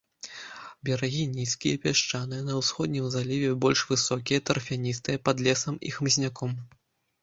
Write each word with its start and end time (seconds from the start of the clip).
Берагі 0.87 1.25
нізкія, 1.33 1.81
пясчаныя, 1.83 2.47
на 2.49 2.57
ўсходнім 2.61 3.05
заліве 3.19 3.53
больш 3.69 3.79
высокія, 3.93 4.45
тарфяністыя, 4.51 5.25
пад 5.31 5.37
лесам 5.49 5.83
і 5.89 5.99
хмызняком. 5.99 6.63